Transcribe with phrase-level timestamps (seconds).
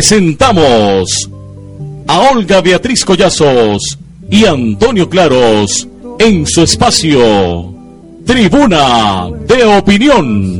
[0.00, 1.28] presentamos
[2.06, 3.98] a Olga Beatriz Collazos
[4.30, 5.86] y Antonio Claros
[6.18, 7.74] en su espacio
[8.24, 10.59] Tribuna de Opinión.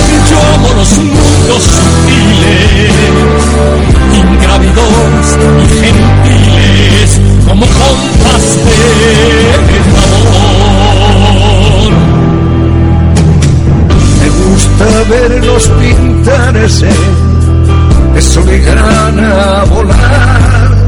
[0.41, 2.91] yo amo los mundos sutiles,
[4.15, 7.09] ingrávidos y gentiles,
[7.47, 8.75] como compas de
[9.55, 10.31] amor.
[14.19, 16.91] Me gusta verlos pintarse
[18.13, 20.87] de sol y grana volar,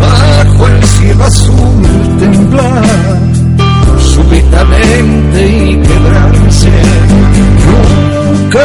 [0.00, 1.82] bajo el cielo azul
[2.18, 3.33] temblar,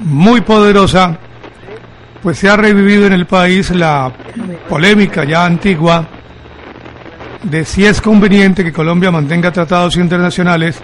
[0.00, 1.18] muy poderosa,
[2.22, 4.12] pues se ha revivido en el país la
[4.68, 6.06] polémica ya antigua
[7.42, 10.78] de si es conveniente que Colombia mantenga tratados internacionales,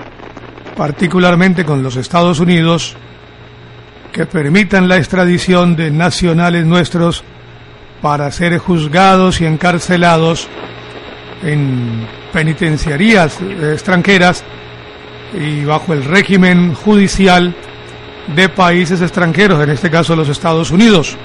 [0.76, 2.96] particularmente con los Estados Unidos,
[4.12, 7.22] que permitan la extradición de nacionales nuestros
[8.00, 10.48] para ser juzgados y encarcelados
[11.42, 14.42] en penitenciarías extranjeras
[15.38, 17.54] y bajo el régimen judicial
[18.34, 21.16] de países extranjeros, en este caso los Estados Unidos.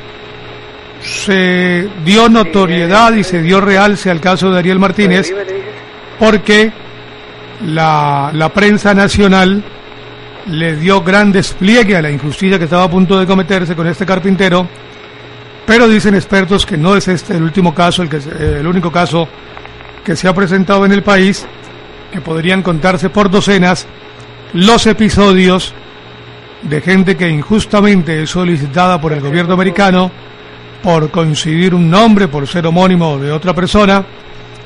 [1.01, 5.33] Se dio notoriedad y se dio realce al caso de Ariel Martínez
[6.19, 6.71] porque
[7.65, 9.63] la, la prensa nacional
[10.47, 14.05] le dio gran despliegue a la injusticia que estaba a punto de cometerse con este
[14.05, 14.67] carpintero,
[15.65, 19.27] pero dicen expertos que no es este el último caso, el, que, el único caso
[20.03, 21.45] que se ha presentado en el país,
[22.11, 23.87] que podrían contarse por docenas
[24.53, 25.73] los episodios
[26.61, 30.11] de gente que injustamente es solicitada por el gobierno americano
[30.83, 34.03] por coincidir un nombre, por ser homónimo de otra persona,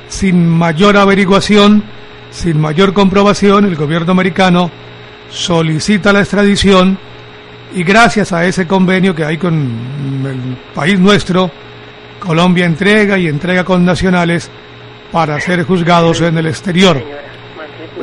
[0.07, 1.83] sin mayor averiguación,
[2.31, 4.71] sin mayor comprobación, el gobierno americano
[5.29, 6.97] solicita la extradición
[7.73, 9.53] y gracias a ese convenio que hay con
[10.25, 11.51] el país nuestro,
[12.19, 14.49] Colombia entrega y entrega con nacionales
[15.11, 17.01] para ser juzgados en el exterior.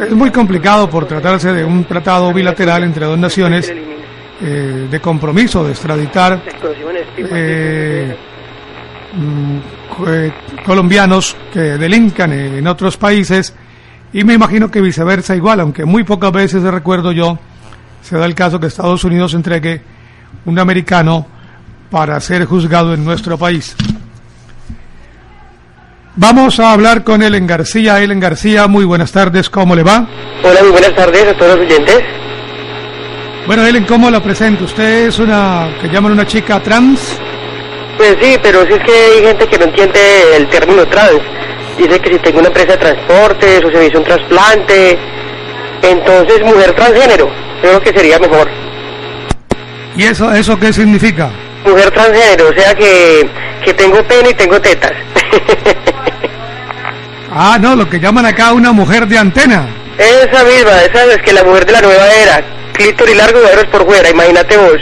[0.07, 3.73] Es muy complicado por tratarse de un tratado bilateral entre dos naciones
[4.41, 6.43] eh, de compromiso de extraditar
[7.17, 8.17] eh,
[9.15, 13.55] mm, colombianos que delincan en otros países
[14.13, 17.39] y me imagino que viceversa igual, aunque muy pocas veces recuerdo yo
[18.03, 19.83] se da el caso que Estados Unidos entregue
[20.45, 21.27] un americano
[21.91, 23.77] para ser juzgado en nuestro país.
[26.17, 28.03] Vamos a hablar con Ellen García.
[28.03, 30.07] Ellen García, muy buenas tardes, ¿cómo le va?
[30.43, 32.01] Hola, muy buenas tardes a todos los oyentes.
[33.47, 34.65] Bueno, Ellen, ¿cómo la presento?
[34.65, 37.19] ¿Usted es una que llaman una chica trans?
[37.97, 40.01] Pues sí, pero si es que hay gente que no entiende
[40.37, 41.21] el término trans.
[41.79, 44.99] Dice que si tengo una empresa de transportes o se me hizo un trasplante,
[45.83, 47.31] entonces mujer transgénero,
[47.63, 48.51] creo que sería mejor.
[49.97, 51.31] ¿Y eso, eso qué significa?
[51.65, 53.29] Mujer transgénero, o sea que,
[53.65, 54.93] que tengo pene y tengo tetas.
[57.35, 59.67] Ah, no, lo que llaman acá una mujer de antena.
[59.97, 62.45] esa misma, esa es que la mujer de la nueva era,
[62.75, 64.77] clítoris largo y por fuera, imagínate vos.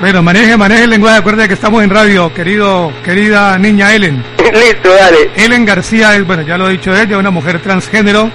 [0.00, 4.22] Bueno, maneje, maneje el lenguaje, acuérdate que estamos en radio, querido, querida niña Ellen.
[4.38, 5.30] Listo, dale.
[5.34, 8.30] Ellen García es, bueno, ya lo he dicho ella, una mujer transgénero.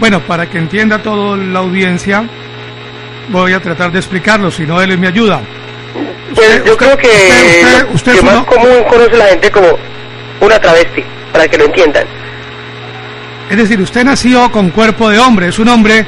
[0.00, 2.24] Bueno, para que entienda toda la audiencia,
[3.28, 5.42] voy a tratar de explicarlo, si no, Ellen me ayuda.
[6.34, 7.08] Pues yo creo que
[7.92, 9.78] usted- que más común conoce la gente como
[10.40, 12.04] una travesti, para que lo entiendan.
[13.50, 16.06] Es decir, usted nació con cuerpo de hombre, es un hombre,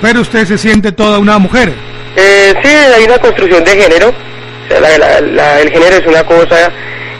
[0.00, 1.72] pero usted se siente toda una mujer.
[2.16, 4.08] Eh, sí, hay una construcción de género.
[4.10, 6.70] O sea, la- la- la- el género es una cosa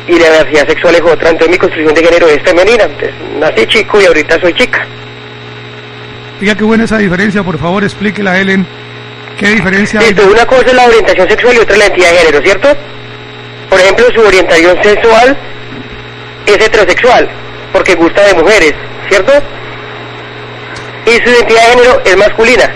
[0.08, 1.30] y la diversidad sexual es otra.
[1.30, 2.84] Entonces mi construcción de género es femenina.
[2.84, 3.10] Entonces,
[3.40, 4.86] nací chico y ahorita soy chica.
[6.40, 8.66] Diga qué buena esa diferencia, por favor, explíquela a Ellen.
[9.38, 10.06] ¿Qué diferencia hay?
[10.06, 12.68] Listo, una cosa es la orientación sexual y otra es la identidad de género, ¿cierto?
[13.68, 15.36] Por ejemplo, su orientación sexual
[16.46, 17.28] es heterosexual,
[17.72, 18.74] porque gusta de mujeres,
[19.08, 19.32] ¿cierto?
[21.06, 22.70] Y su identidad de género es masculina.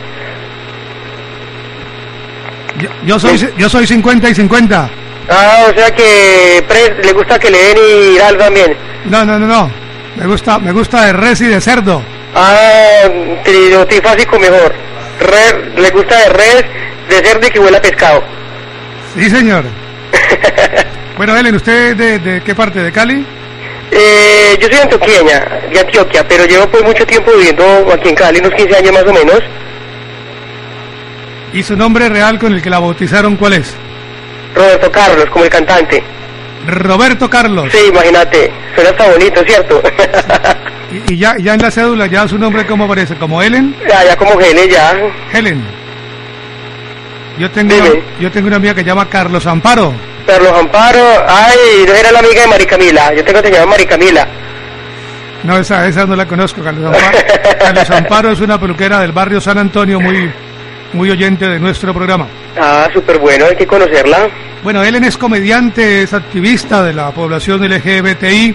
[2.78, 4.90] Yo, yo soy, yo soy 50 y 50.
[5.28, 7.78] Ah, o sea que Pres le gusta que le den
[8.14, 8.76] y Dal también.
[9.06, 9.70] No, no, no, no.
[10.16, 12.02] Me gusta, me gusta de res y de cerdo.
[12.34, 13.04] Ah,
[13.44, 14.74] tri- trifásico mejor.
[15.20, 16.64] Re- le gusta de res,
[17.08, 18.22] de cerdo y que huele a pescado.
[19.14, 19.64] Sí, señor.
[21.16, 22.80] Bueno, Ellen, ¿usted de, de qué parte?
[22.82, 23.26] ¿De Cali?
[23.90, 28.38] Eh, yo soy antioqueña, de Antioquia, pero llevo pues mucho tiempo viviendo aquí en Cali,
[28.38, 29.38] unos 15 años más o menos.
[31.52, 33.74] ¿Y su nombre real con el que la bautizaron cuál es?
[34.54, 36.02] Roberto Carlos, como el cantante.
[36.66, 37.70] Roberto Carlos.
[37.70, 39.82] Sí, imagínate, suena hasta bonito, ¿cierto?
[40.92, 43.74] Y, y ya, ya en la cédula, ya su nombre cómo aparece, como Ellen.
[43.88, 44.92] ya, ya como gene, ya.
[45.32, 45.62] Helen.
[47.38, 47.90] Yo tengo, Dime.
[47.90, 49.94] una, yo tengo una amiga que se llama Carlos Amparo.
[50.26, 53.70] Carlos Amparo, ay, no era la amiga de Mari Camila, yo tengo que se llama
[53.72, 54.26] Mari Camila.
[55.44, 57.18] No, esa, esa no la conozco, Carlos Amparo.
[57.58, 60.30] Carlos Amparo es una peluquera del barrio San Antonio, muy,
[60.92, 62.26] muy oyente de nuestro programa.
[62.60, 64.28] Ah, súper bueno, hay que conocerla.
[64.62, 68.54] Bueno, Ellen es comediante, es activista de la población LGBTI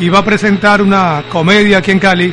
[0.00, 2.32] y va a presentar una comedia aquí en Cali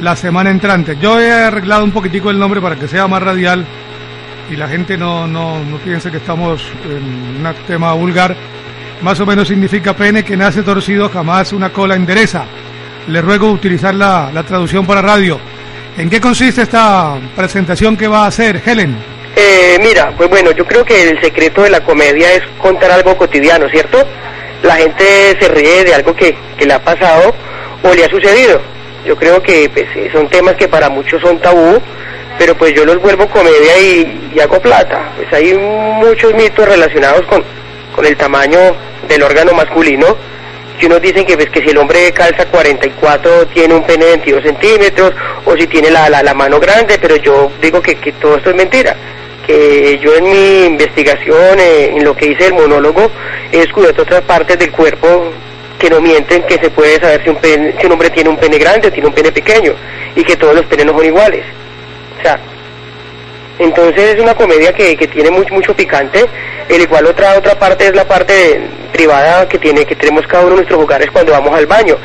[0.00, 0.96] la semana entrante.
[1.00, 3.66] Yo he arreglado un poquitico el nombre para que sea más radial
[4.48, 8.36] y la gente no, no, no piense que estamos en un tema vulgar.
[9.02, 12.44] Más o menos significa pene que nace torcido, jamás una cola endereza.
[13.08, 15.40] Le ruego utilizar la, la traducción para radio.
[15.98, 18.96] ¿En qué consiste esta presentación que va a hacer Helen?
[19.34, 23.16] Eh, mira, pues bueno, yo creo que el secreto de la comedia es contar algo
[23.16, 24.06] cotidiano, ¿cierto?
[24.62, 25.04] La gente
[25.40, 27.34] se ríe de algo que, que le ha pasado
[27.82, 28.60] o le ha sucedido.
[29.04, 31.80] Yo creo que pues, eh, son temas que para muchos son tabú,
[32.38, 35.12] pero pues yo los vuelvo comedia y, y hago plata.
[35.16, 37.42] Pues hay muchos mitos relacionados con,
[37.94, 38.58] con el tamaño
[39.08, 40.16] del órgano masculino,
[40.78, 44.10] que unos dicen que, pues, que si el hombre calza 44 tiene un pene de
[44.12, 45.12] 22 centímetros,
[45.44, 48.50] o si tiene la, la, la mano grande, pero yo digo que, que todo esto
[48.50, 48.96] es mentira
[49.46, 53.10] que yo en mi investigación, eh, en lo que hice el monólogo,
[53.50, 55.24] he descubierto otras partes del cuerpo
[55.78, 58.36] que no mienten, que se puede saber si un, pene- si un hombre tiene un
[58.36, 59.72] pene grande o tiene un pene pequeño,
[60.14, 61.44] y que todos los penes no son iguales.
[62.18, 62.38] O sea,
[63.58, 66.24] entonces es una comedia que, que tiene mucho, mucho picante,
[66.68, 68.60] el igual otra otra parte es la parte
[68.92, 71.96] privada que tiene que tenemos cada uno de nuestros hogares cuando vamos al baño.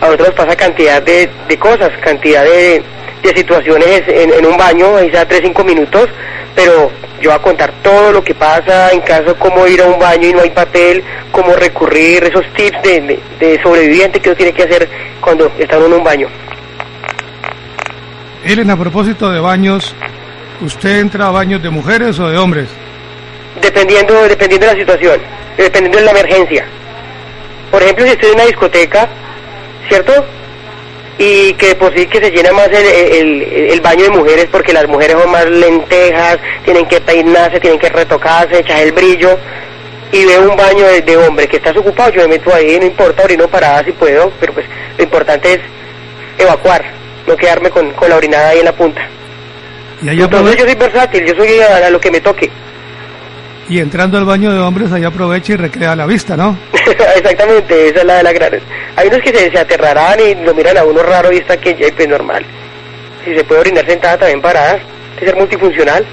[0.00, 2.82] A nosotros pasa cantidad de, de cosas, cantidad de,
[3.22, 6.08] de situaciones en, en un baño, ahí sea 3 5 minutos,
[6.54, 6.90] pero
[7.20, 10.28] yo voy a contar todo lo que pasa en caso cómo ir a un baño
[10.28, 14.62] y no hay papel, cómo recurrir, esos tips de, de, sobreviviente que uno tiene que
[14.62, 14.88] hacer
[15.20, 16.28] cuando está uno en un baño.
[18.44, 19.94] Ellen, a propósito de baños,
[20.62, 22.68] ¿usted entra a baños de mujeres o de hombres?
[23.60, 25.20] dependiendo dependiendo de la situación,
[25.56, 26.64] dependiendo de la emergencia.
[27.70, 29.08] Por ejemplo, si estoy en una discoteca,
[29.88, 30.24] ¿cierto?
[31.22, 34.72] Y que por sí que se llena más el, el- el baño de mujeres porque
[34.72, 39.38] las mujeres son más lentejas, tienen que peinarse, tienen que retocarse, echar el brillo.
[40.12, 42.86] Y veo un baño de, de hombre que estás ocupado, yo me meto ahí, no
[42.86, 44.64] importa, orino parada si puedo, pero pues
[44.96, 45.60] lo importante es
[46.38, 46.82] evacuar,
[47.26, 49.06] no quedarme con, con la orinada ahí en la punta.
[50.14, 52.50] Y Entonces yo soy versátil, yo soy a, a lo que me toque.
[53.70, 56.58] Y entrando al baño de hombres ahí aprovecha y recrea la vista, ¿no?
[57.16, 58.52] Exactamente, esa es la de la gran...
[58.96, 61.74] Hay unos que se, se aterrarán y lo miran a uno raro y está que
[61.74, 62.44] ya es normal.
[63.24, 64.78] Si se puede orinar sentada, también parada,
[65.18, 66.04] que ser multifuncional.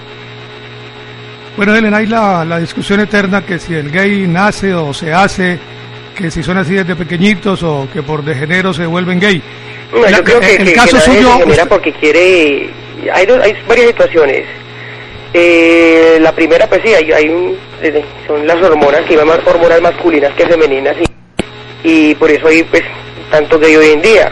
[1.56, 5.58] Bueno, Helen, hay la, la discusión eterna que si el gay nace o se hace,
[6.16, 9.42] que si son así desde pequeñitos o que por de género se vuelven gay.
[9.92, 11.94] No, La- yo creo que, el que- caso que nadie suyo, se genera usted- porque
[11.94, 12.70] quiere...
[13.12, 14.44] Hay, dos- hay varias situaciones.
[15.34, 19.82] Eh, la primera, pues sí, hay, hay un- eh, son las hormonas, que llaman hormonas
[19.82, 20.96] masculinas que femeninas,
[21.84, 22.84] y, y por eso hay pues
[23.30, 24.32] tanto gay hoy en día.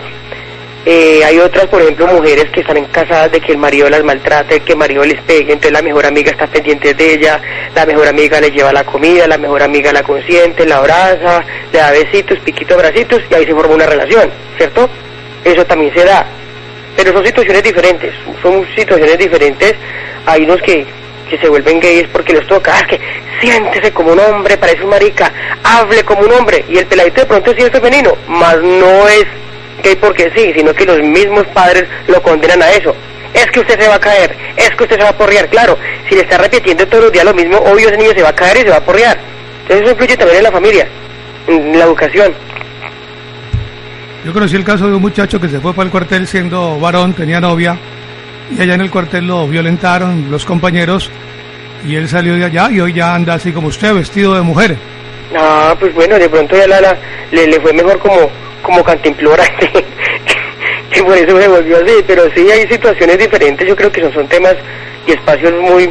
[0.87, 4.59] Eh, hay otras, por ejemplo, mujeres que están casadas de que el marido las maltrate,
[4.59, 7.41] que el marido les pegue, entonces la mejor amiga está pendiente de ella,
[7.73, 11.79] la mejor amiga le lleva la comida, la mejor amiga la consiente, la abraza, le
[11.79, 14.87] da besitos, piquitos, abracitos, y ahí se forma una relación, ¿cierto?
[15.43, 16.23] Eso también se da.
[16.95, 19.73] Pero son situaciones diferentes, son situaciones diferentes.
[20.25, 20.85] Hay unos que,
[21.29, 22.99] que se vuelven gays porque los toca, ah, que
[23.41, 25.31] siéntese como un hombre, parece un marica,
[25.63, 29.25] hable como un hombre, y el peladito de pronto sí es femenino, más no es
[29.83, 32.95] gay porque sí, sino que los mismos padres lo condenan a eso.
[33.33, 35.77] Es que usted se va a caer, es que usted se va a porrear, claro,
[36.07, 38.35] si le está repitiendo todos los días lo mismo, obvio ese niño se va a
[38.35, 39.17] caer y se va a porrear.
[39.63, 40.87] Entonces eso influye también en la familia,
[41.47, 42.33] en la educación.
[44.23, 47.13] Yo conocí el caso de un muchacho que se fue para el cuartel siendo varón,
[47.13, 47.77] tenía novia,
[48.51, 51.09] y allá en el cuartel lo violentaron los compañeros,
[51.85, 54.75] y él salió de allá y hoy ya anda así como usted, vestido de mujer.
[55.37, 56.97] Ah, pues bueno, de pronto ya la, la-
[57.31, 58.29] le, le fue mejor como,
[58.61, 59.43] como cantimplora,
[60.91, 64.13] que por eso se volvió así, pero sí hay situaciones diferentes, yo creo que son,
[64.13, 64.55] son temas
[65.07, 65.89] y espacios muy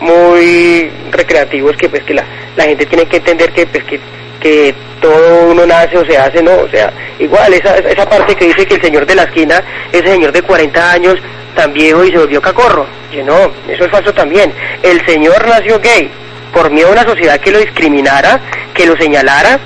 [0.00, 2.24] muy recreativos que pues que la,
[2.56, 3.98] la gente tiene que entender que pues que,
[4.40, 8.46] que todo uno nace o se hace, no, o sea, igual esa, esa parte que
[8.46, 9.60] dice que el señor de la esquina,
[9.92, 11.16] ese señor de 40 años,
[11.54, 14.52] tan viejo y se volvió cacorro, yo no, eso es falso también,
[14.82, 16.10] el señor nació gay,
[16.52, 18.40] por miedo a una sociedad que lo discriminara,
[18.74, 19.58] que lo señalara,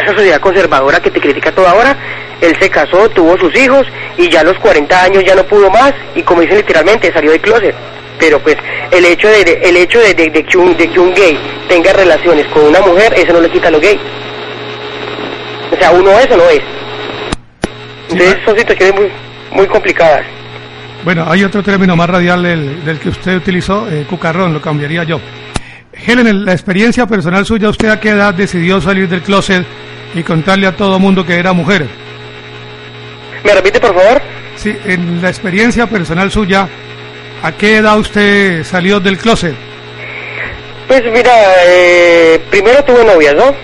[0.00, 1.96] esa sociedad conservadora que te critica toda hora,
[2.40, 3.86] él se casó, tuvo sus hijos
[4.16, 7.30] y ya a los 40 años ya no pudo más y como dicen literalmente salió
[7.32, 7.74] del closet.
[8.18, 8.56] Pero pues
[8.90, 11.38] el hecho de, de- el hecho de, de- de que un, de que un gay
[11.68, 13.98] tenga relaciones con una mujer, eso no le quita lo gay.
[15.72, 16.60] O sea, uno es o no es.
[18.10, 19.10] Entonces son situaciones muy,
[19.52, 20.22] muy complicadas.
[21.04, 25.04] Bueno, hay otro término más radial del, del que usted utilizó, eh, cucarrón, lo cambiaría
[25.04, 25.18] yo.
[25.92, 29.64] Helen, en la experiencia personal suya, ¿usted a qué edad decidió salir del closet
[30.14, 31.86] y contarle a todo mundo que era mujer?
[33.44, 34.20] ¿Me repite por favor?
[34.56, 36.68] Sí, en la experiencia personal suya,
[37.42, 39.54] ¿a qué edad usted salió del closet?
[40.86, 41.32] Pues mira,
[41.66, 43.54] eh, primero tuve novias, ¿no?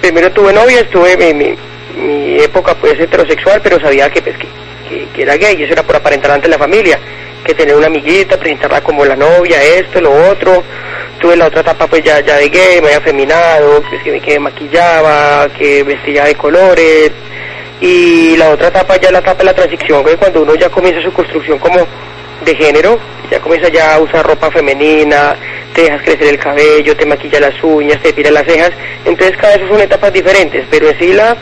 [0.00, 1.54] Primero tuve novias, tuve mi, mi,
[2.00, 4.46] mi época pues heterosexual, pero sabía que, pues, que,
[5.14, 6.98] que- era gay eso era por aparentar ante la familia,
[7.44, 10.62] que tener una amiguita, presentarla como la novia, esto, lo otro.
[11.20, 14.38] Tuve la otra etapa pues ya, ya de gay, me había afeminado, pues que, que
[14.40, 17.10] maquillaba, que vestía de colores.
[17.80, 21.02] Y la otra etapa ya la etapa de la transición, que cuando uno ya comienza
[21.02, 21.86] su construcción como
[22.44, 22.98] de género,
[23.30, 25.36] ya comienza ya a usar ropa femenina,
[25.74, 28.72] te dejas crecer el cabello, te maquilla las uñas, te tira las cejas,
[29.04, 31.36] entonces cada vez son etapas diferentes, pero en sí la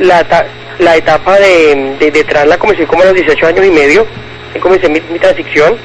[0.00, 0.46] la,
[0.78, 4.06] la etapa de, de, de trans la comencé como a los 18 años y medio,
[4.60, 5.76] comencé mi, mi transición,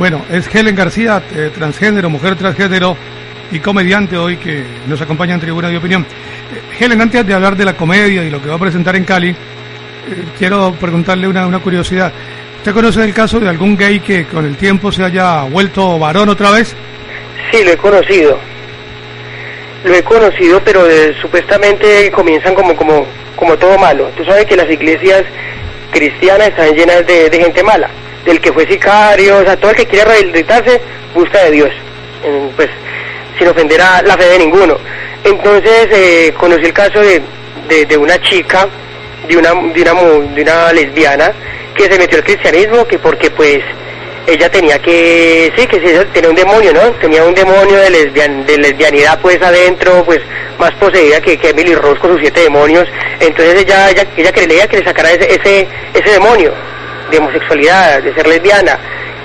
[0.00, 2.96] Bueno, es Helen García, eh, transgénero, mujer transgénero
[3.52, 6.06] y comediante hoy que nos acompaña en Tribuna de Opinión.
[6.06, 9.04] Eh, Helen, antes de hablar de la comedia y lo que va a presentar en
[9.04, 9.34] Cali, eh,
[10.38, 12.10] quiero preguntarle una, una curiosidad.
[12.56, 16.30] ¿Usted conoce el caso de algún gay que con el tiempo se haya vuelto varón
[16.30, 16.74] otra vez?
[17.52, 18.38] sí lo he conocido,
[19.84, 20.82] lo he conocido, pero
[21.20, 23.06] supuestamente comienzan como, como,
[23.36, 24.10] como todo malo.
[24.16, 25.24] Tú sabes que las iglesias
[25.90, 27.88] cristianas están llenas de, de gente mala,
[28.24, 30.80] del que fue sicario, o sea, todo el que quiere rehabilitarse
[31.14, 31.70] busca de Dios,
[32.56, 32.68] pues
[33.38, 34.76] sin ofender a la fe de ninguno.
[35.24, 37.22] Entonces eh, conocí el caso de,
[37.86, 38.68] de, una chica,
[39.28, 41.32] de una, de, una, de una lesbiana,
[41.74, 43.60] que se metió al cristianismo, que porque pues
[44.30, 46.90] ella tenía que, sí, que sí, tenía un demonio, ¿no?
[47.00, 50.20] Tenía un demonio de, lesbian, de lesbianidad pues adentro, pues
[50.58, 52.88] más poseída que, Emily Rose con sus siete demonios.
[53.20, 56.52] Entonces ella, ella, ella creía que le sacara ese, ese, ese demonio
[57.10, 58.78] de homosexualidad, de ser lesbiana.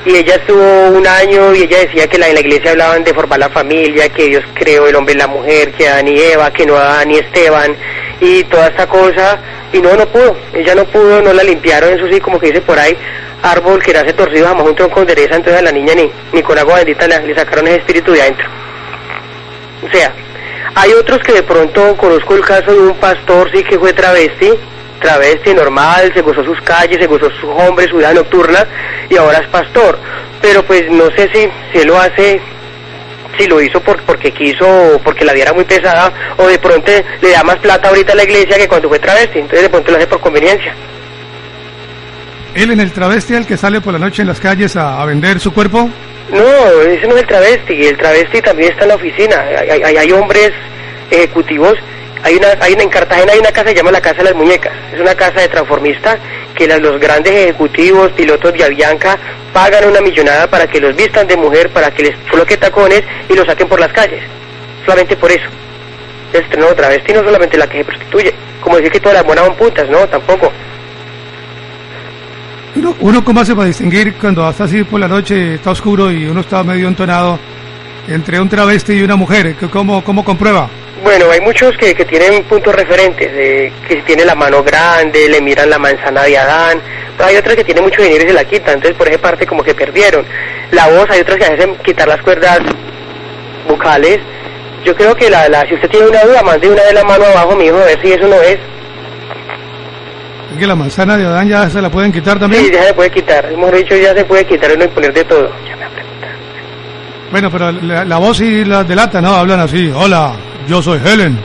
[0.05, 3.13] Y ella estuvo un año y ella decía que la, en la iglesia hablaban de
[3.13, 6.51] formar la familia, que Dios creó el hombre y la mujer, que Adán y Eva,
[6.51, 7.75] que no Adán y Esteban,
[8.21, 9.39] y toda esta cosa.
[9.73, 10.37] Y no, no pudo.
[10.53, 12.95] Ella no pudo, no la limpiaron, eso sí, como que dice por ahí,
[13.45, 16.57] árbol que nace torcido jamás un tronco endereza, entonces a la niña ni, ni con
[16.57, 18.47] agua bendita le, le sacaron ese espíritu de adentro.
[19.87, 20.11] O sea,
[20.75, 24.51] hay otros que de pronto conozco el caso de un pastor, sí que fue travesti,
[24.99, 28.65] travesti normal, se gozó sus calles, se gozó sus hombres, su vida nocturna
[29.09, 29.97] y ahora es pastor.
[30.41, 32.41] Pero pues no sé si, si lo hace,
[33.37, 36.91] si lo hizo por, porque quiso, porque la vida era muy pesada, o de pronto
[37.21, 39.91] le da más plata ahorita a la iglesia que cuando fue travesti, entonces de pronto
[39.91, 40.73] lo hace por conveniencia.
[42.55, 45.41] ¿Él en el travesti el que sale por la noche en las calles a, vender
[45.41, 45.89] su cuerpo?
[46.31, 50.51] No, ese no es el travesti, el travesti también está en la oficina, hay, hombres
[51.11, 51.77] ejecutivos
[52.23, 54.23] hay una, hay una, en Cartagena hay una casa que se llama la Casa de
[54.23, 54.73] las Muñecas.
[54.91, 56.17] Es una casa de transformista
[56.55, 59.19] que los grandes ejecutivos, pilotos de Avianca,
[59.53, 63.35] pagan una millonada para que los vistan de mujer, para que les coloque tacones y
[63.35, 64.23] los saquen por las calles.
[64.85, 65.45] Solamente por eso.
[66.33, 68.33] Este no, travesti no solamente la que se prostituye.
[68.59, 70.51] Como decir que todas las buenas son putas, no, tampoco.
[72.75, 76.25] Uno, uno cómo hace para distinguir cuando está así por la noche, está oscuro y
[76.25, 77.39] uno está medio entonado
[78.07, 79.55] entre un travesti y una mujer?
[79.55, 80.69] ¿Qué- ¿Cómo, cómo comprueba?
[81.03, 85.39] Bueno, hay muchos que, que tienen puntos referentes, eh, que tiene la mano grande, le
[85.41, 86.79] miran la manzana de Adán,
[87.15, 89.45] pero hay otras que tienen mucho dinero y se la quitan, entonces por esa parte
[89.45, 90.25] como que perdieron.
[90.71, 92.59] La voz, hay otras que hacen quitar las cuerdas
[93.69, 94.19] vocales.
[94.83, 97.25] Yo creo que la, la, si usted tiene una duda, mande una de la mano
[97.25, 98.57] abajo, mi hijo, a ver si eso no es.
[100.55, 102.63] Es que la manzana de Adán ya se la pueden quitar también.
[102.63, 105.25] Sí, ya se puede quitar, hemos dicho ya se puede quitar y no imponer de
[105.25, 105.49] todo.
[107.29, 109.35] Bueno, pero la, la voz y la delata, ¿no?
[109.35, 109.91] Hablan así.
[109.93, 110.31] Hola,
[110.65, 111.37] yo soy Helen.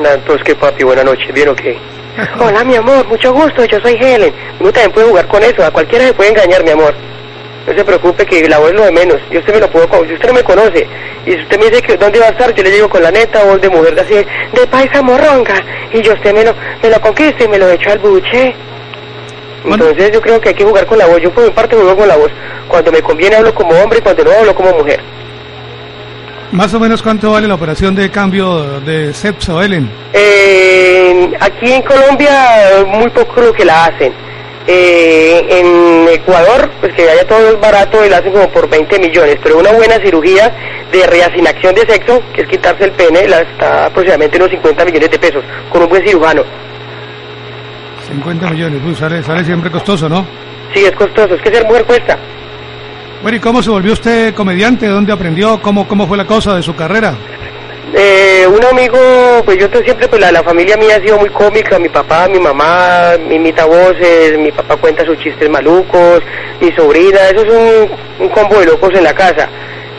[0.00, 1.76] No, entonces que papi, buenas noches, ¿bien o qué?
[2.38, 4.32] Hola, mi amor, mucho gusto, yo soy Helen.
[4.60, 6.94] Uno también puede jugar con eso, a cualquiera se puede engañar, mi amor.
[7.66, 9.18] No se preocupe que la voz es lo de menos.
[9.30, 10.86] Yo usted me lo puedo, si usted no me conoce,
[11.26, 13.10] y si usted me dice que dónde va a estar, yo le digo con la
[13.10, 17.00] neta voz de mujer así, de paisa morronga, y yo usted me lo, me lo
[17.00, 18.54] conquista y me lo echo al buche.
[19.64, 19.86] Bueno.
[19.86, 21.20] Entonces yo creo que hay que jugar con la voz.
[21.22, 22.30] Yo por mi parte juego con la voz.
[22.66, 25.00] Cuando me conviene hablo como hombre y cuando no hablo como mujer.
[26.50, 29.88] Más o menos cuánto vale la operación de cambio de sexo, Helen.
[30.12, 34.12] Eh, aquí en Colombia muy poco lo que la hacen.
[34.66, 38.98] Eh, en Ecuador, pues que haya todo es barato y la hacen como por 20
[39.00, 40.54] millones, pero una buena cirugía
[40.92, 45.10] de reasignación de sexo, que es quitarse el pene, la está aproximadamente unos 50 millones
[45.10, 46.44] de pesos, con un buen cirujano.
[48.08, 48.98] 50 millones.
[48.98, 50.24] Sale, sale siempre costoso, ¿no?
[50.74, 52.16] Sí, es costoso, es que ser mujer cuesta.
[53.22, 54.86] Bueno, ¿y cómo se volvió usted comediante?
[54.86, 55.60] ¿Dónde aprendió?
[55.62, 57.14] ¿Cómo, cómo fue la cosa de su carrera?
[57.94, 58.98] Eh, un amigo,
[59.44, 62.38] pues yo siempre, pues la, la familia mía ha sido muy cómica, mi papá, mi
[62.38, 66.22] mamá mi imita voces, mi papá cuenta sus chistes malucos,
[66.60, 69.46] mi sobrina, eso es un, un combo de locos en la casa.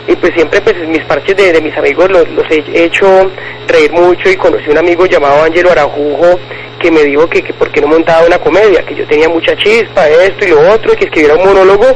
[0.08, 3.30] Y pues siempre pues mis parches de, de mis amigos los, los he hecho
[3.68, 6.38] reír mucho y conocí un amigo llamado Ángelo Arajujo
[6.78, 9.56] que me dijo que, que por qué no montaba una comedia, que yo tenía mucha
[9.56, 11.86] chispa, esto y lo otro, y que escribiera un monólogo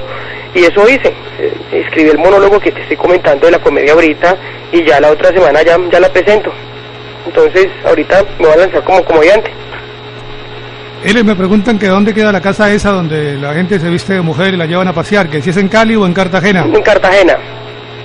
[0.55, 1.13] y eso hice.
[1.39, 4.37] Eh, escribí el monólogo que te estoy comentando de la comedia ahorita
[4.73, 6.53] y ya la otra semana ya, ya la presento.
[7.27, 9.51] Entonces ahorita me voy a lanzar como comediante.
[11.05, 14.21] Helen, me preguntan que dónde queda la casa esa donde la gente se viste de
[14.21, 16.65] mujer y la llevan a pasear, que si es en Cali o en Cartagena.
[16.65, 17.37] En Cartagena.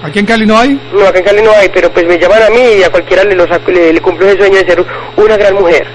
[0.04, 0.80] ¿Aquí en Cali no hay?
[0.94, 3.24] No, acá en Cali no hay, pero pues me llaman a mí y a cualquiera
[3.24, 5.88] le, le, le cumplo ese sueño de ser una gran mujer.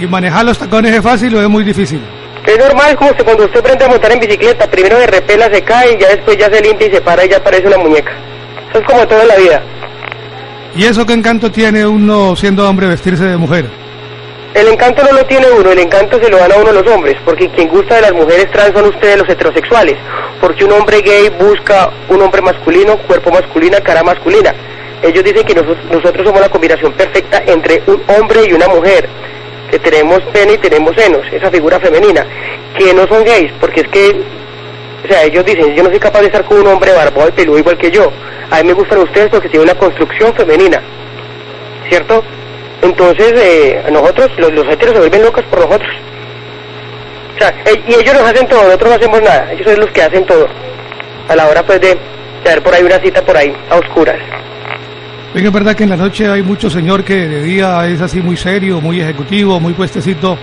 [0.00, 2.00] ¿Y manejar los tacones es fácil o es muy difícil?
[2.46, 5.94] Es normal como cuando usted aprende a montar en bicicleta, primero se repela, se cae
[5.94, 8.12] y ya después ya se limpia y se para y ya parece una muñeca.
[8.70, 9.62] Eso es como todo en la vida.
[10.76, 13.66] ¿Y eso qué encanto tiene uno siendo hombre vestirse de mujer?
[14.54, 17.16] El encanto no lo tiene uno, el encanto se lo dan a uno los hombres,
[17.24, 19.96] porque quien gusta de las mujeres trans son ustedes los heterosexuales,
[20.40, 24.54] porque un hombre gay busca un hombre masculino, cuerpo masculino, cara masculina.
[25.02, 29.08] Ellos dicen que nosotros, nosotros somos la combinación perfecta entre un hombre y una mujer,
[29.70, 32.24] que tenemos pene y tenemos senos, esa figura femenina,
[32.76, 34.20] que no son gays, porque es que,
[35.04, 37.32] o sea, ellos dicen, yo no soy capaz de estar con un hombre barbado y
[37.32, 38.12] peludo igual que yo,
[38.50, 40.80] a mí me gustan ustedes porque tienen una construcción femenina,
[41.88, 42.22] ¿cierto?
[42.82, 45.90] Entonces, eh, nosotros, los, los heteros se vuelven locos por nosotros.
[47.34, 49.90] O sea, eh, y ellos nos hacen todo, nosotros no hacemos nada, ellos son los
[49.90, 50.46] que hacen todo.
[51.28, 51.98] A la hora pues de
[52.44, 54.18] tener por ahí una cita por ahí, a oscuras.
[55.36, 58.20] Venga, es verdad que en la noche hay mucho señor que de día es así
[58.20, 60.38] muy serio, muy ejecutivo, muy puestecito,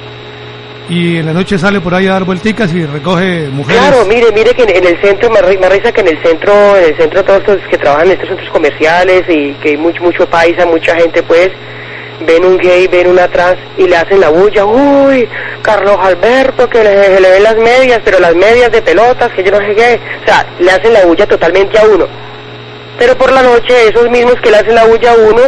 [0.88, 3.82] y en la noche sale por ahí a dar vuelticas y recoge mujeres.
[3.82, 6.22] Claro, mire, mire que en, en el centro, me, ri- me risa que en el
[6.22, 9.78] centro, en el centro todos estos que trabajan en estos centros comerciales y que hay
[9.78, 11.50] mucho, mucho paisa, mucha gente pues,
[12.28, 15.28] ven un gay, ven una trans y le hacen la bulla, uy,
[15.64, 19.50] Carlos Alberto, que le, le ven las medias, pero las medias de pelotas, que yo
[19.50, 22.06] no sé qué, o sea, le hacen la bulla totalmente a uno.
[23.04, 25.42] Pero por la noche esos mismos que le hacen la bulla a uno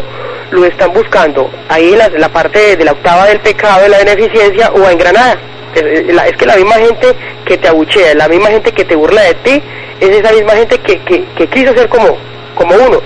[0.51, 4.71] lo están buscando ahí en la, parte de, la octava del pecado, de la beneficencia
[4.71, 5.37] o en Granada.
[5.73, 7.15] Es, que la misma gente
[7.45, 9.63] que te abuchea, la misma gente que te burla de ti,
[10.01, 12.17] es esa misma gente que, que, que quiso ser como,
[12.55, 12.99] como uno.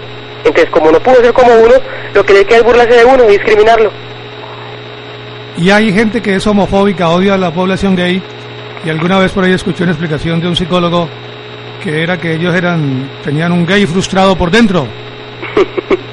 [0.43, 1.75] Entonces, como no pudo ser como uno,
[2.15, 3.91] lo que le queda es burlarse de uno y discriminarlo.
[5.57, 8.19] Y hay gente que es homofóbica, odia a la población gay.
[8.83, 11.07] Y alguna vez por ahí escuché una explicación de un psicólogo
[11.83, 14.87] que era que ellos eran tenían un gay frustrado por dentro.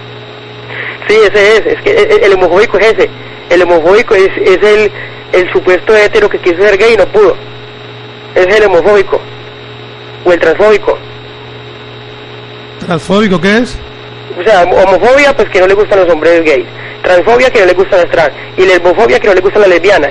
[1.08, 3.08] Sí, ese es, es que el, el homofóbico es ese.
[3.48, 4.90] El homofóbico es, es el,
[5.32, 7.36] el supuesto hetero que quiso ser gay y no pudo.
[8.34, 9.20] Es el homofóbico.
[10.24, 10.98] O el transfóbico.
[12.80, 13.78] ¿Transfóbico qué es?
[14.38, 16.66] O sea, homofobia, pues que no le gustan los hombres gays.
[17.02, 18.32] Transfobia, que no le gustan las trans.
[18.56, 20.10] Y lesbofobia, que no le gustan las lesbianas.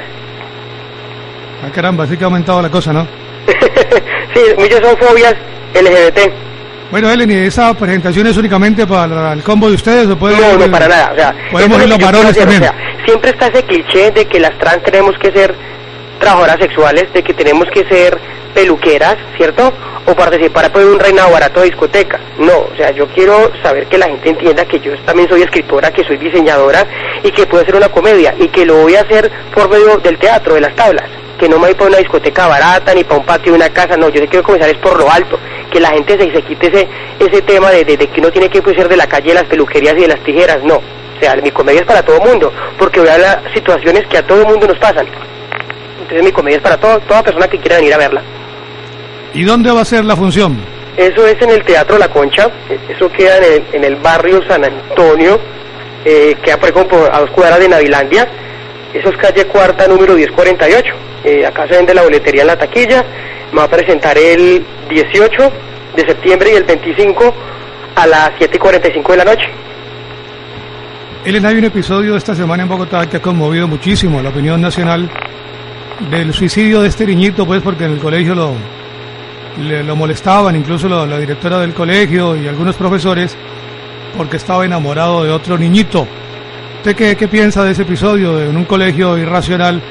[1.61, 3.05] Ah, caramba, sí que ha aumentado la cosa, ¿no?
[4.34, 5.36] sí, muchas son fobias
[5.73, 6.45] LGBT.
[6.91, 10.58] Bueno, Ellen, ¿y esa presentación es únicamente para el combo de ustedes o puede No,
[10.58, 11.12] no, para nada.
[11.12, 12.62] O sea, podemos ir los varones también.
[12.62, 15.53] o sea, siempre está ese cliché de que las trans tenemos que ser
[16.19, 18.17] trabajadoras sexuales, de que tenemos que ser
[18.53, 19.73] peluqueras, ¿cierto?
[20.05, 22.19] O participar por un reinado barato de discoteca.
[22.39, 25.91] No, o sea, yo quiero saber que la gente entienda que yo también soy escritora,
[25.91, 26.86] que soy diseñadora
[27.23, 30.17] y que puedo hacer una comedia y que lo voy a hacer por medio del
[30.17, 31.10] teatro, de las tablas.
[31.39, 33.97] Que no me voy para una discoteca barata ni para un patio de una casa,
[33.97, 35.37] no, yo quiero comenzar es por lo alto,
[35.71, 36.87] que la gente se, se quite ese,
[37.19, 39.43] ese tema de, de- de que uno tiene que ser de la calle de las
[39.45, 40.75] peluquerías y de las tijeras, no.
[40.75, 44.25] O sea, mi comedia es para todo mundo, porque voy a las situaciones que a
[44.25, 45.07] todo mundo nos pasan.
[46.01, 48.21] Entonces mi comedia es para todo, toda persona que quiera venir a verla.
[49.33, 50.57] ¿Y dónde va a ser la función?
[50.97, 52.49] Eso es en el Teatro La Concha,
[52.89, 55.39] eso queda en el, en el barrio San Antonio,
[56.05, 58.27] eh, queda por ejemplo a dos cuadras de Navilandia,
[58.93, 60.93] eso es calle cuarta número 1048.
[61.25, 63.03] Eh, acá se vende la boletería en la taquilla,
[63.51, 65.51] me va a presentar el 18
[65.95, 67.33] de septiembre y el 25
[67.95, 69.45] a las 7 y 45 de la noche.
[71.25, 75.09] Ellen, hay un episodio esta semana en Bogotá que ha conmovido muchísimo la opinión nacional
[76.11, 78.51] del suicidio de este niñito, pues porque en el colegio lo,
[79.63, 83.35] le- lo molestaban, incluso lo- la directora del colegio y algunos profesores,
[84.15, 86.05] porque estaba enamorado de otro niñito.
[86.77, 89.81] ¿Usted qué, qué piensa de ese episodio en un colegio irracional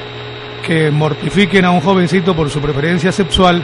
[0.65, 3.63] que mortifiquen a un jovencito por su preferencia sexual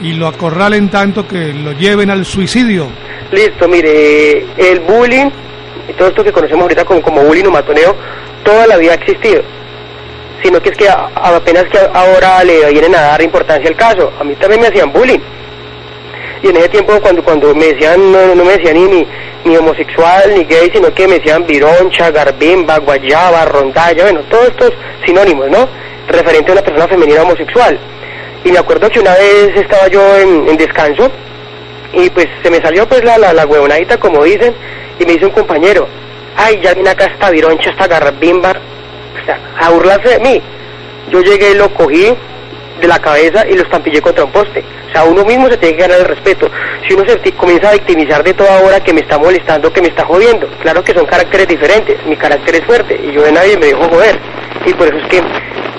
[0.00, 2.86] y lo acorralen tanto que lo lleven al suicidio?
[3.32, 5.30] Listo, mire, el bullying
[5.88, 7.94] y todo esto que conocemos ahorita como, bullying o matoneo,
[8.44, 9.42] toda la vida ha existido.
[10.42, 14.12] Sino que es que a- apenas que ahora le vienen a dar importancia al caso.
[14.20, 15.18] A mí también me hacían bullying.
[16.42, 19.06] Y en ese tiempo cuando cuando me decían, no, no me decían ni, ni,
[19.44, 24.72] ni homosexual ni gay, sino que me decían vironcha, garbimba, guayaba, rondalla, bueno, todos estos
[25.04, 25.68] sinónimos, ¿no?
[26.08, 27.78] Referente a una persona femenina homosexual.
[28.44, 31.10] Y me acuerdo que una vez estaba yo en, descanso
[31.92, 34.54] y pues se me salió pues la, la, la huevonadita como dicen
[34.98, 35.88] y me dice un compañero
[36.36, 40.42] ay ya viene acá esta vironcha esta garbimba o sea a burlarse de mí
[41.10, 42.14] yo llegué lo cogí
[42.80, 44.62] de la cabeza y lo estampillé contra un poste.
[44.88, 46.50] O sea uno mismo se tiene que ganar el respeto.
[46.86, 49.88] Si uno se comienza a victimizar de toda hora que me está molestando que me
[49.88, 50.48] está jodiendo.
[50.62, 52.04] Claro que son caracteres diferentes.
[52.06, 54.18] Mi carácter es fuerte y yo de nadie me dejo joder.
[54.64, 55.22] Y por eso es que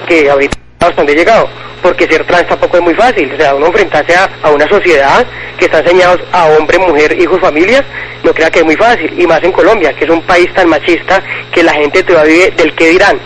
[0.09, 1.47] que ahorita bastante llegado
[1.81, 5.25] porque ser trans tampoco es muy fácil, o sea, uno enfrentarse a, una sociedad
[5.57, 7.83] que está enseñados a hombre, mujer, hijos, familias,
[8.23, 10.67] no crea que es muy fácil, y más en Colombia, que es un país tan
[10.69, 13.19] machista que la gente todavía vive del que dirán.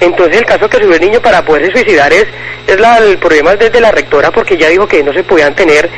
[0.00, 2.26] Entonces el caso que subió el niño para poderse suicidar es,
[2.66, 5.54] es la, el problema es desde la rectora porque ya dijo que no se podían
[5.54, 5.88] tener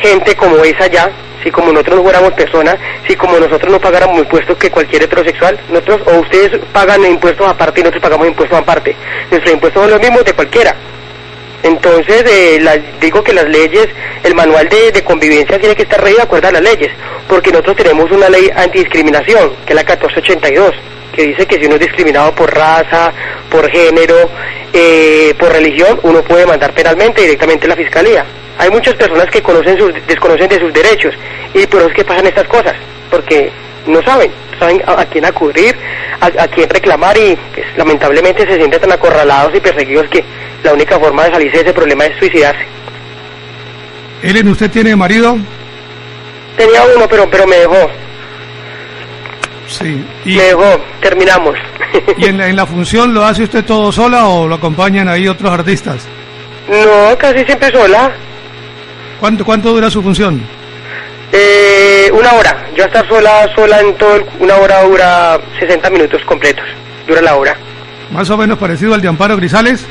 [0.00, 1.10] gente como esa ya,
[1.44, 2.76] si como nosotros no fuéramos personas,
[3.06, 7.80] si como nosotros no pagáramos impuestos que cualquier heterosexual, nosotros o ustedes pagan impuestos aparte
[7.80, 8.96] y nosotros pagamos impuestos aparte.
[9.30, 10.74] Nuestros impuestos son los mismos de cualquiera.
[11.62, 13.88] Entonces, eh, digo que las leyes,
[14.22, 16.90] el manual de, convivencia tiene que estar re de acuerdo a las leyes,
[17.28, 20.74] porque nosotros tenemos una ley antidiscriminación, que es la 1482,
[21.14, 23.12] que dice que si uno es discriminado por raza,
[23.50, 24.28] por género,
[24.72, 28.26] eh, por religión, uno puede mandar penalmente directamente a la fiscalía.
[28.58, 31.14] Hay muchas personas que conocen sus, desconocen de sus derechos
[31.52, 32.74] y por eso es que pasan estas cosas,
[33.10, 33.50] porque
[33.86, 35.76] no saben, saben a, a quién acudir,
[36.20, 40.24] a, a quién reclamar y pues, lamentablemente se sienten tan acorralados y perseguidos que
[40.62, 42.64] la única forma de salirse de ese problema es suicidarse.
[44.22, 45.36] Ellen, ¿usted tiene marido?
[46.56, 47.90] Tenía uno, pero pero me dejó,
[49.68, 50.04] Sí.
[50.24, 51.56] ¿Y, me dejó, terminamos.
[52.18, 55.28] y en, la, en la función lo hace usted todo sola o lo acompañan ahí
[55.28, 56.06] otros artistas?
[56.68, 58.12] no, casi siempre sola.
[59.20, 60.40] ¿Cuánto, cuánto dura su función?
[61.32, 66.20] Eh, una hora, yo estar sola, sola en todo, el- una hora dura 60 minutos
[66.26, 66.64] completos,
[67.08, 67.56] dura la hora.
[68.12, 69.84] Más o menos parecido al de Amparo Grisales.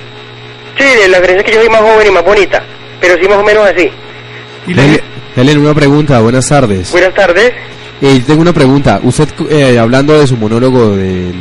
[0.78, 2.64] Sí, la diferencia es que yo soy más joven y más bonita,
[3.02, 3.90] pero sí más o menos así.
[4.68, 5.04] Y le-
[5.36, 6.92] Helen, una pregunta, buenas tardes.
[6.92, 7.52] Buenas tardes.
[8.02, 9.00] Eh, tengo una pregunta.
[9.04, 11.34] Usted, eh, hablando de su monólogo de,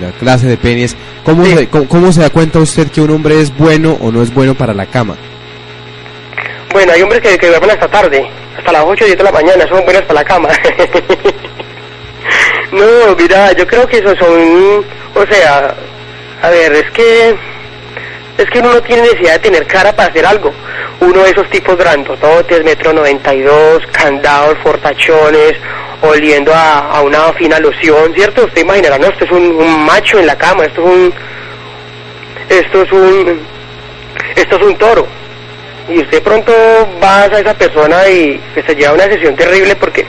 [0.00, 1.54] la clase de penes, ¿cómo, Sí.
[1.56, 4.32] se, cómo, cómo se da cuenta usted que un hombre es bueno o no es
[4.32, 5.16] bueno para la cama?
[6.72, 9.66] Bueno, hay hombres que, que hasta tarde, hasta las 8 o 10 de la mañana,
[9.68, 10.48] son buenas para la cama.
[12.72, 15.74] no, mira, yo creo que esos son, o sea,
[16.42, 17.34] A ver, es que
[18.38, 20.52] es que uno no tiene necesidad de tener cara para hacer algo.
[21.00, 25.54] Uno de esos tipos grandototes, metro 92, candados, fortachones,
[26.02, 28.44] oliendo a, a una fina loción, ¿cierto?
[28.44, 31.14] Usted imaginará, no, esto es un macho en la cama, esto es un...
[32.48, 33.40] Esto es un...
[34.36, 35.06] Esto es un toro.
[35.90, 36.52] Y usted pronto
[37.02, 40.06] va a esa persona y que se lleva una sesión terrible porque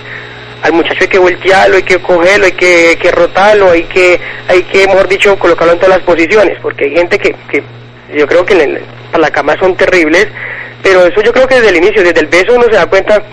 [0.62, 4.62] al muchacho hay que voltearlo, hay que cogerlo, hay que, que rotarlo, hay que, hay
[4.64, 7.64] que, mejor dicho, colocarlo en todas las posiciones, porque hay gente que, que
[8.16, 8.56] yo creo que
[9.12, 10.28] para la cama son terribles,
[10.84, 13.24] pero eso yo creo que desde el inicio, desde el beso uno se da cuenta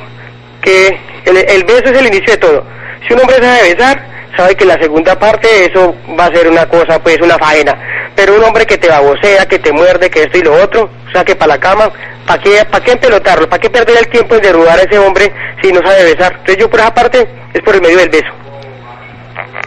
[0.63, 2.65] que el, el beso es el inicio de todo.
[3.07, 4.07] Si un hombre sabe besar,
[4.37, 7.77] sabe que la segunda parte eso va a ser una cosa, pues una faena.
[8.19, 11.11] Pero un hombre que te babosea, que te muerde, que esto y lo otro, o
[11.13, 11.89] sea que para la cama,
[12.27, 13.49] ¿para qué, para qué empelotarlo?
[13.49, 16.33] ¿Para qué perder el tiempo en derrubar a ese hombre si no sabe besar?
[16.33, 18.27] Entonces yo por esa parte es por el medio del beso.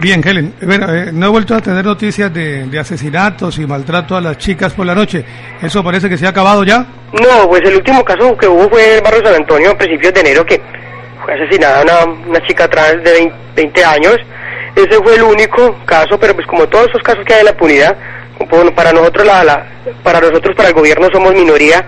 [0.01, 4.17] Bien, Helen, bueno, eh, no he vuelto a tener noticias de, de asesinatos y maltrato
[4.17, 5.23] a las chicas por la noche.
[5.61, 6.85] ¿Eso parece que se ha acabado ya?
[7.13, 10.13] No, pues el último caso que hubo fue en el barrio San Antonio a principios
[10.13, 10.61] de enero que
[11.23, 14.17] fue asesinada una, una chica trans de 20, 20 años.
[14.75, 17.51] Ese fue el único caso, pero pues como todos esos casos que hay en la
[17.51, 17.97] impunidad,
[18.47, 19.65] como para nosotros la, la-
[20.03, 21.83] para nosotros para el gobierno somos minoría,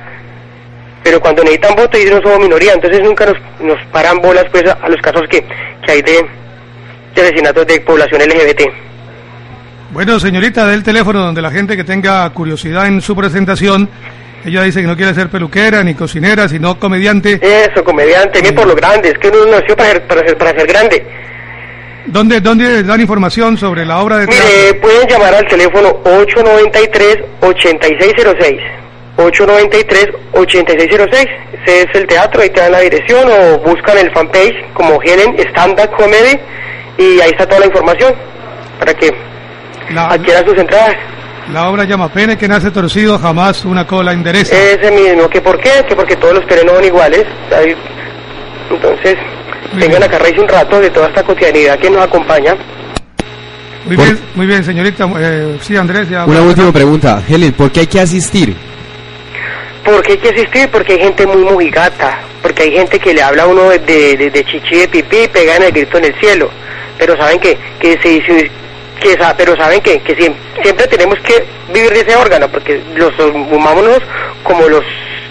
[1.04, 4.64] pero cuando necesitan votos ellos no somos minoría, entonces nunca nos, nos paran bolas pues
[4.70, 5.44] a, a los casos que,
[5.86, 6.26] que hay de,
[7.16, 8.62] de asesinatos de población LGBT.
[9.92, 13.88] Bueno, señorita, del teléfono donde la gente que tenga curiosidad en su presentación,
[14.44, 17.40] ella dice que no quiere ser peluquera ni cocinera, sino comediante.
[17.42, 20.38] Eso, comediante, bien por lo grande, es que uno no nació para ser, para ser,
[20.38, 21.06] para ser grande.
[22.06, 24.46] ¿Dónde, ¿Dónde dan información sobre la obra de teatro?
[24.46, 28.60] Mire, pueden llamar al teléfono 893-8606.
[29.18, 31.28] 893-8606.
[31.66, 35.36] Ese es el teatro, ahí te dan la dirección o buscan el fanpage como Helen
[35.50, 36.38] Stand Up Comedy
[36.98, 38.14] y ahí está toda la información
[38.80, 39.10] para que
[39.92, 40.96] La, adquieran sus entradas.
[41.54, 44.54] la obra llama Pene que nace torcido, jamás una cola endereza.
[44.56, 47.24] Ese mismo, que por qué, que porque todos los perenos son iguales.
[47.50, 47.78] ¿sabes?
[48.72, 49.16] Entonces,
[49.74, 52.56] vengan a reírse un rato de toda esta cotidianidad que nos acompaña.
[53.86, 55.10] Muy por- bien, muy bien, señorita.
[55.20, 56.26] Eh, sí, Andrés, ya.
[56.26, 57.22] Una última pregunta.
[57.28, 58.56] Helen, ¿por qué hay que asistir?
[59.84, 60.70] ¿Por qué hay que asistir?
[60.70, 64.16] Porque hay gente muy mojigata, porque hay gente que le habla a uno de, de,
[64.18, 66.50] de- de chichi de pipí y pegan el grito en el cielo,
[66.98, 68.52] pero saben que, que se dice-
[69.02, 72.82] que sa- pero saben que, que siem- siempre tenemos que vivir de ese órgano, porque
[72.96, 74.00] los humanos
[74.44, 74.84] como los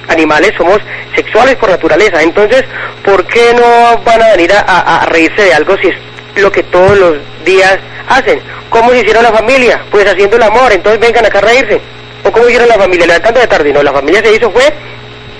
[0.09, 0.79] animales somos
[1.15, 2.65] sexuales por naturaleza, entonces,
[3.05, 6.51] ¿por qué no van a venir a, a- a reírse de algo si es lo
[6.51, 8.41] que todos los días hacen?
[8.69, 9.81] ¿Cómo se hicieron la familia?
[9.91, 11.81] Pues haciendo el amor, entonces vengan acá a reírse.
[12.25, 13.07] ¿O cómo hicieron la familia?
[13.07, 14.63] Levantando de tarde, no, la familia se hizo fue,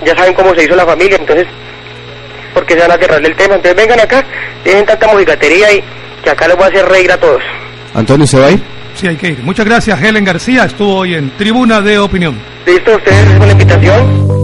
[0.05, 1.47] ya saben cómo se hizo la familia, entonces,
[2.53, 3.55] ¿por qué se van a cerrar el tema?
[3.55, 4.23] Entonces vengan acá,
[4.63, 5.83] dejen tanta mojigatería y
[6.23, 7.41] que acá les voy a hacer reír a todos.
[7.93, 8.61] Antonio, ¿se va a ir?
[8.95, 9.39] Sí, hay que ir.
[9.43, 10.65] Muchas gracias, Helen García.
[10.65, 12.39] Estuvo hoy en Tribuna de Opinión.
[12.65, 12.95] ¿Listo?
[12.95, 14.42] ¿Ustedes con la invitación?